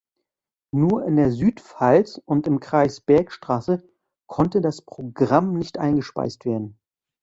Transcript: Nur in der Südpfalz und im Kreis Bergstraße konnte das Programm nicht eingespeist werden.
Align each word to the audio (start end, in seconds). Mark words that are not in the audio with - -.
Nur 0.71 1.05
in 1.05 1.15
der 1.15 1.29
Südpfalz 1.31 2.19
und 2.25 2.47
im 2.47 2.59
Kreis 2.59 3.01
Bergstraße 3.01 3.87
konnte 4.25 4.59
das 4.59 4.81
Programm 4.81 5.53
nicht 5.53 5.77
eingespeist 5.77 6.43
werden. 6.43 6.79